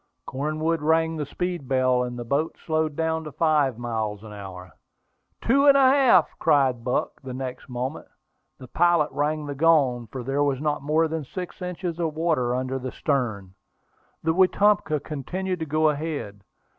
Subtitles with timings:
[0.25, 4.71] Cornwood rang the speed bell, and the boat slowed down to five miles an hour.
[5.41, 8.07] "Two feet and a half!" cried Buck, the next moment.
[8.57, 12.55] The pilot rang the gong, for there was not more than six inches of water
[12.55, 13.53] under the stern.
[14.23, 16.41] The Wetumpka continued to go ahead.